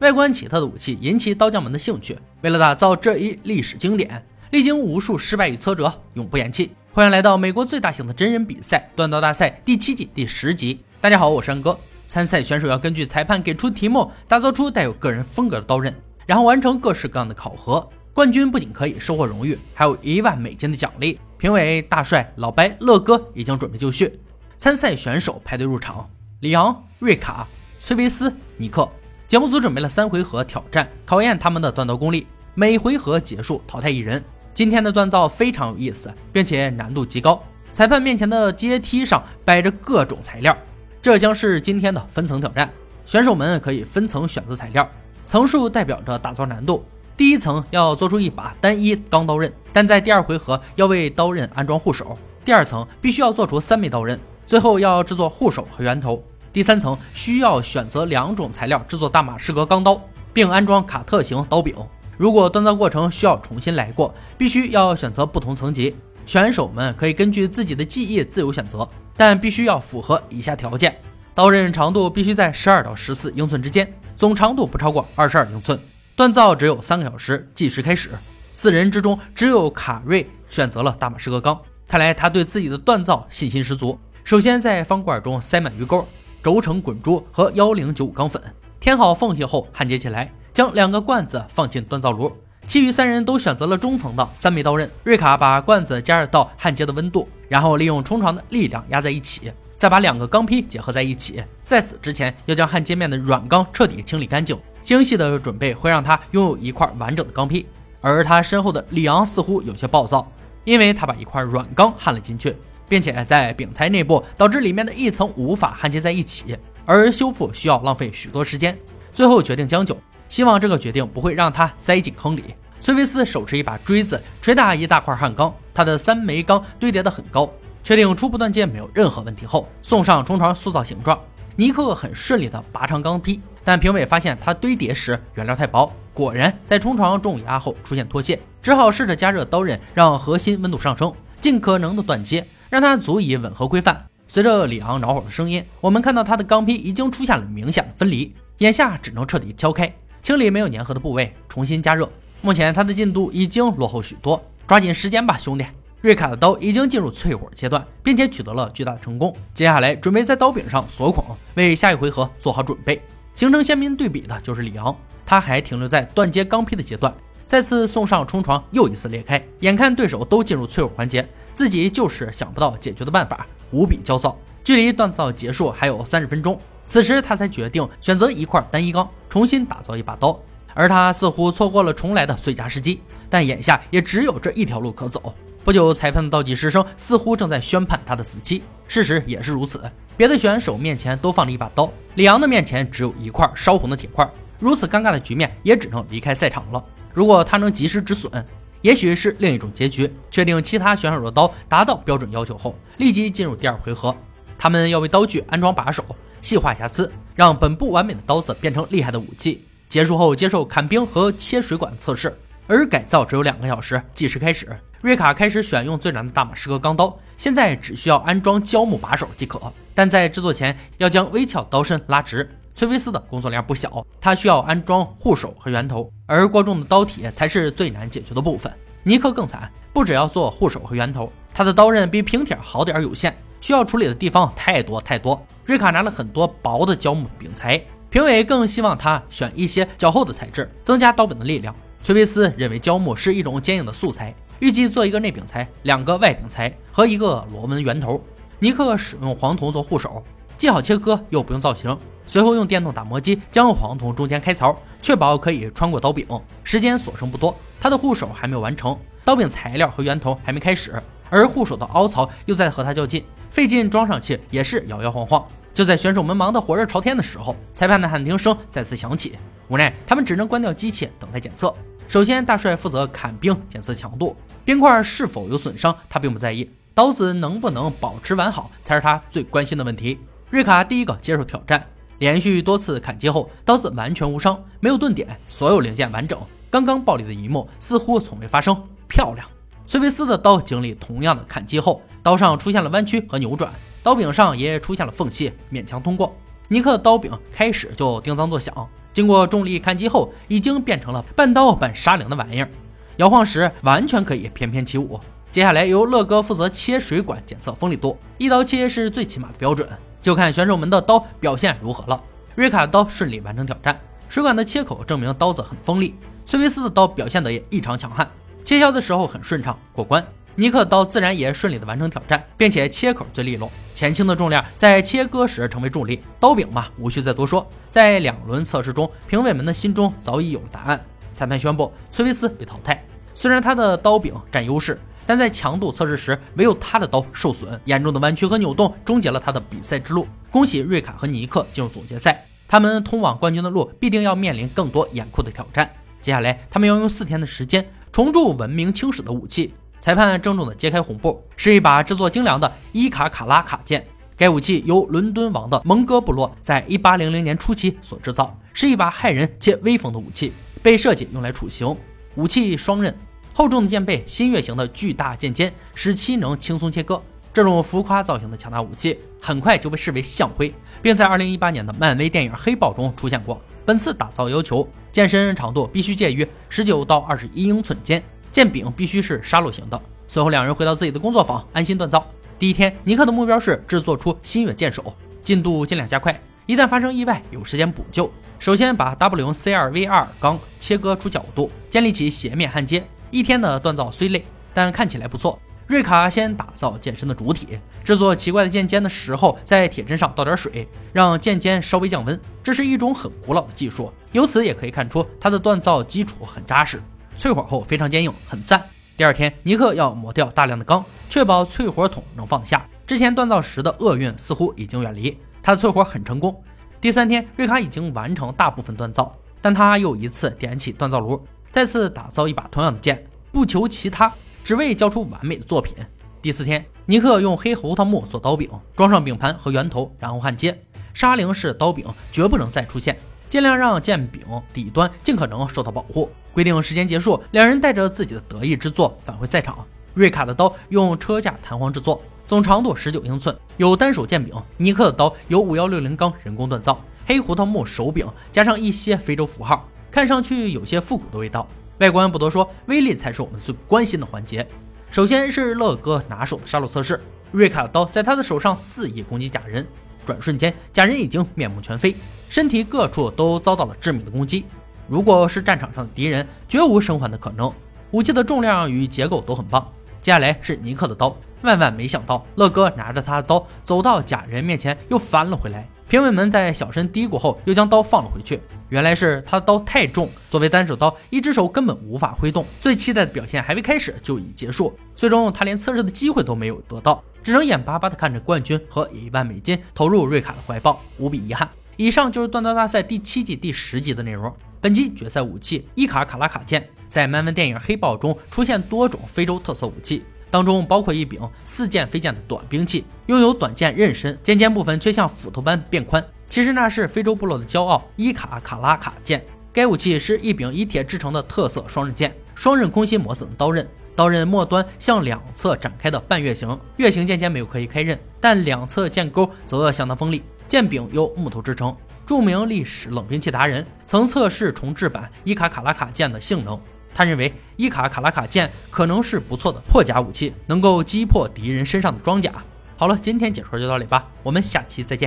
[0.00, 2.16] 外观奇特的武器引起刀匠们的兴趣。
[2.42, 6.70] 为了打造这一历史经典，历经无数失败与挫折，永不言弃。
[6.92, 10.78] 欢迎来到美国最大型的真人比赛——锻刀大赛第七季第十集。
[11.00, 11.76] 大家好，我是安哥。
[12.06, 15.92] 参赛选手要根据裁判给出题目，打造出带有个人风格的刀刃，
[16.26, 17.86] 然后完成各式各样的考核。
[18.14, 21.18] 冠军不仅可以收获荣誉，还有一万美金的奖励。
[21.38, 24.20] 评委大帅、老白、乐哥已经准备就绪。
[24.58, 26.08] 参赛选手排队入场：
[26.40, 27.48] 里昂、瑞卡、
[27.80, 28.88] 崔维斯、尼克。
[29.28, 32.26] 节目组准备了三回合挑战，考验他们的锻造功力。
[32.54, 34.24] 每回合结束淘汰一人。
[34.54, 37.38] 今天的锻造非常有意思，并且难度极高。
[37.70, 40.56] 裁判面前的阶梯上摆着各种材料，
[41.02, 42.72] 这将是今天的分层挑战。
[43.04, 44.88] 选手们可以分层选择材料，
[45.26, 46.82] 层数代表着打造难度。
[47.14, 52.16] 第一层要做出一把单一钢刀刃，但在第二回合要为刀刃安装护手。
[52.46, 56.24] 第二层必须要做出三枚刀刃，最后要制作护手和圆头。
[56.52, 60.00] 第三层需要选择两种材料制作大马士革钢刀，
[60.32, 61.74] 并安装卡特型刀柄。
[62.16, 65.94] 如果锻造过程需要重新来过，必须要选择不同层级。
[66.26, 70.94] 选手们可以根据自己的技艺自由选择，但必须要符合以下条件：
[71.34, 75.78] 刀刃长度必须在十二到十四英寸之间，总长度不超过二十二英寸。
[76.16, 78.10] 锻造只有三个小时，计时开始。
[78.52, 83.98] 四人之中，只有卡瑞选择了大马士革钢，看来他对自己的锻造信心十足。
[84.24, 86.06] 首先，在方管中塞满鱼钩、
[86.42, 88.40] 轴承滚珠和幺零九五钢粉，
[88.78, 92.32] 填好缝隙后焊接起来，将两个罐子放进锻造炉。
[92.66, 94.90] 其余三人都选择了中层的三枚刀刃。
[95.02, 101.42] 瑞卡把罐子加热到焊接的温度，然后利用冲床的力量压在一起，再把两个钢坯结合在一起。
[101.62, 104.58] 在此之前，要将焊接面的软钢彻底清理干净。
[104.82, 107.66] 精细的准备会让他拥有一块完整的钢坯，
[108.00, 110.30] 而他身后的里昂似乎有些暴躁，
[110.64, 112.54] 因为他把一块软钢焊了进去，
[112.88, 118.76] 并且在饼材内部导致里面的一层无法焊接在一起，而修复需要浪费许多时间。
[119.12, 119.96] 最后决定将就，
[120.28, 122.54] 希望这个决定不会让他栽进坑里。
[122.80, 127.50] 崔维斯手持一把锥子捶打一大块焊钢，他的三枚钢堆叠得很高，
[127.82, 131.18] 确定初步断接没有任何问题后，送上冲床塑造形状。
[131.56, 133.40] 尼克很顺利地拔长钢坯。
[133.64, 144.06] 但评委发现他堆叠时原料太薄，果然在冲床重压后出现脱屑，只好试着加热刀刃，让核心温度上升，尽可能的断接，让它足以吻合规范。
[144.26, 149.90] 随着里昂恼火的声音，我们看到他的钢坯已经出现了明显的分离，眼下只能彻底敲开，
[150.22, 152.08] 清理没有粘合的部位，重新加热。
[152.42, 155.64] 目前他的进度已经落后许多，抓紧时间吧，兄弟！
[156.00, 161.24] 瑞卡的刀已经进入淬火阶段，并且取得了巨大的成功，接下来准备在刀柄上锁孔，
[161.54, 163.02] 为下一回合做好准备。
[163.34, 167.12] 形成鲜明对比的就是里昂，他还停留在断接钢坯的阶段。
[167.48, 169.42] 再次送上冲床，又一次裂开。
[169.60, 174.36] 眼看对手都进入淬火环节，自己就是想不到解决的办法，无比焦躁。
[174.62, 180.38] 距离锻造结束还有三十分钟，此时他才决定选择一块单一钢，重新打造一把刀。
[180.74, 183.00] 而他似乎错过了重来的最佳时机，
[183.30, 185.34] 但眼下也只有这一条路可走。
[185.64, 188.62] 不久，裁判的倒计时声似乎正在宣判他的死期。
[188.86, 189.90] 事实也是如此。
[190.18, 194.30] 别的选手面前都放着一把刀，里昂的面前只有一块烧红的铁块。
[194.58, 196.84] 如此尴尬的局面，也只能离开赛场了。
[197.12, 198.44] 如果他能及时止损，
[198.82, 200.10] 也许是另一种结局。
[200.30, 204.14] 确定其他选手的刀达到标准要求后，立即进入第二回合。
[204.56, 206.04] 他们要为刀具安装把手，
[206.42, 209.64] 细化瑕疵，让本不完美的刀子变成厉害的武器。
[209.88, 212.36] 结束后接受砍冰和切水管测试。
[212.66, 214.68] 而改造只有两个小时，计时开始。
[215.00, 219.72] 瑞卡开始选用最难的大马士革钢刀，现在只需要安装胶木把手即可。
[219.94, 222.48] 但在制作前要将微翘刀身拉直。
[222.78, 228.72] 崔维斯的工作量不小，他需要安装护手和圆头，而过重的刀体才是最难解决的部分。
[229.02, 235.44] 尼克更惨，不只要做护手和圆头，他的刀刃比平铁好点有限，需要处理的地方太多太多。
[235.64, 241.74] 瑞卡拿了很多薄的胶木柄材，评委更希望他选一些较厚的材质，增加刀柄的力量。
[242.04, 248.22] 崔维斯认为胶木是一种坚硬的素材，预计做一个内柄材、两个外柄材和一个螺纹圆头。
[248.60, 250.22] 尼克使用黄铜做护手，
[250.56, 251.98] 既好切割又不用造型。
[252.28, 256.26] 随后用电动打磨机将黄铜中间开槽，确保可以穿过刀柄。
[256.62, 258.94] 时间所剩不多，他的护手还没有完成，
[259.24, 265.42] 刀柄材料和圆头还没开始，而护手的凹槽又在和他较劲，费劲装上去也是摇摇晃晃。
[265.72, 269.38] 就在选手们忙得火热朝天的时候，裁判的喊停声再次响起，
[269.68, 271.74] 无奈他们只能关掉机器等待检测。
[272.08, 274.36] 首先，大帅负责砍冰检测强度，
[274.66, 276.68] 冰块是否有损伤，他并不在意。
[276.92, 280.18] 刀子能不能保持完好，才是他最关心的问题。
[280.50, 281.86] 瑞卡第一个接受挑战，
[282.18, 286.38] 连续多次砍击后，刀子完全无伤，没有钝点，所有零件完整。
[286.70, 288.76] 刚刚暴力的一幕似乎从未发生，
[289.08, 289.46] 漂亮。
[289.86, 293.72] 崔维斯的刀经历同样的砍击后，刀上出现了弯曲和扭转，
[294.02, 296.36] 刀柄上也出现了缝隙，勉强通过。
[296.68, 298.86] 尼克的刀柄开始就叮当作响。
[299.14, 302.68] 经过重力看击后，已经变成了半刀半沙灵的玩意儿，
[303.16, 305.18] 摇晃时完全可以翩翩起舞。
[305.50, 309.88] 接下来由乐哥负责切水管检测锋利度，一刀切是最起码的标准，
[310.20, 312.22] 就看选手们的刀表现如何了。
[312.54, 313.98] 瑞卡的刀顺利完成挑战，
[314.28, 316.16] 水管的切口证明刀子很锋利。
[316.44, 318.28] 崔维斯的刀表现得也异常强悍，
[318.64, 320.24] 切削的时候很顺畅过关。
[320.54, 326.20] 尼克刀自然也顺利的完成挑战，并且切口最利落，前倾的重量在切割时成为重力。
[326.40, 327.64] 刀柄嘛，无需再多说。
[327.90, 331.00] 在两轮测试中，评委们的心中早已有了答案。
[331.32, 333.04] 裁判宣布崔维斯被淘汰。
[333.34, 334.98] 虽然他的刀柄占优势。
[335.28, 340.26] 但在强度测试时，唯有他的刀受损，严重的弯曲和扭动终结了他的比赛之路。
[340.50, 345.86] 恭喜瑞卡和尼克进入总决赛，他们通往冠军的路必定要面临更多严酷的挑战。
[346.22, 349.74] 接下来，他们要用四天的时间重铸闻名青史的武器。
[350.00, 354.02] 裁判郑重地揭开红布，是一把制作精良的伊卡卡拉卡剑。
[354.34, 361.94] 该武器由伦敦王的蒙哥部落在1800年初期所制造，是一把骇人且威风的武器，被设计用来处刑。
[362.36, 363.14] 武器双刃。
[363.58, 367.20] 厚重的剑背，新月形的巨大剑尖，使其能轻松切割。
[367.52, 370.72] 这种浮夸造型的强大武器，很快就被视为象徽，
[371.02, 373.60] 并在2018年的漫威电影《黑豹》中出现过。
[373.84, 378.22] 本次打造要求，剑身长度必须介于19到21英寸间，
[378.52, 380.00] 剑柄必须是沙漏型的。
[380.28, 382.24] 随后，两人回到自己的工作坊，安心锻造。
[382.60, 385.12] 第一天，尼克的目标是制作出新月剑手，
[385.42, 388.30] 进度尽量加快，一旦发生意外，有时间补救。
[388.60, 393.04] 首先，把 WC2V2 钢切割出角度，建立起斜面焊接。
[393.30, 395.58] 一天的锻造虽累，但看起来不错。
[395.86, 402.38] 瑞卡先打造剑身的主体，制作奇怪的剑尖的时候，在铁针上倒点水，让剑尖稍微降温。
[402.62, 407.00] 这是一种很古老的技术，由此也可以看出它的锻造基础很扎实。
[407.38, 408.82] 淬火后非常坚硬，很赞。
[409.16, 412.86] 第二天，尼克要磨掉大量的钢，确保淬火筒能放得下。
[413.06, 416.62] 之前锻造时的厄运似乎已经远离，他的淬火很成功。
[417.00, 421.42] 第三天，瑞卡已经完成大部分锻造，但他又一次点起锻造炉。
[421.70, 424.32] 再次打造一把同样的剑，不求其他，
[424.64, 425.94] 只为交出完美的作品。
[426.40, 430.80] 第四天，尼克用黑胡桃木做刀柄，装上柄盘和圆头，然后焊接。
[431.12, 433.18] 沙灵式刀柄绝不能再出现，
[433.48, 434.42] 尽量让剑柄
[434.72, 436.30] 底端尽可能受到保护。
[436.54, 439.84] 规定时间结束，两人带着自己的得意之作返回赛场。
[440.14, 444.54] 瑞卡的刀用车架弹簧制作，总长度十九英寸，有单手剑柄。
[444.76, 449.88] 尼克的刀由五幺六零钢人工锻造，黑胡桃木手柄加上一些非洲符号。
[450.10, 451.68] 看上去有些复古的味道，
[451.98, 454.66] 外观不多说，威力才是我们最关心的环节。
[455.10, 457.20] 首先是乐哥拿手的杀戮测试，
[457.50, 459.86] 瑞卡的刀在他的手上肆意攻击假人，
[460.26, 462.14] 转瞬间假人已经面目全非，
[462.48, 464.64] 身体各处都遭到了致命的攻击。
[465.06, 467.72] 如果是战场上的敌人，绝无生还的可能。
[468.10, 469.86] 武器的重量与结构都很棒。
[470.20, 475.88] 接下来是尼克的刀，万万没想到，乐哥拿着他的刀走到假人面前又翻了回来。
[476.08, 478.60] 评委们在小声嘀咕后，又将刀放了回去。
[478.90, 482.64] 原来是他的刀太重，作为单手刀，一只手根本无法挥动。
[482.80, 491.68] 最期待的表现还未开始就已结束，最终他连测试的机会都没有得到，只能眼巴巴地看着冠军和一万美金投入瑞卡的怀抱，无比遗憾。
[491.96, 494.54] 以上就是锻造大赛第七季第十集的内容。
[494.80, 500.24] 本集决赛武器伊卡卡拉卡剑，在漫威电影《黑豹》中出现多种非洲特色武器。
[500.50, 506.24] 当中包括一柄似剑非剑的短兵器，拥有短剑刃身，尖尖部分却像斧头般变宽。
[506.48, 509.44] 其实那是非洲部落的骄傲——伊卡卡拉卡剑。
[509.72, 513.86] 该武器是一柄以铁制成的特色双刃剑，双刃空心磨损刀刃，
[514.16, 520.42] 刀刃末端向两侧展开的半月形，月形剑尖没有刻意开刃，但两侧剑钩则相当锋利。
[520.66, 521.96] 剑柄由木头制成。
[522.26, 526.78] 著名历史冷兵器达人曾测试重制版伊卡卡拉卡剑的性能。
[527.14, 532.52] 他认为伊卡卡拉卡剑可能是不错的破甲武器，能够击破敌人身上的装甲。
[532.98, 535.26] 好了，今天解说就到这里吧，我们下期再见。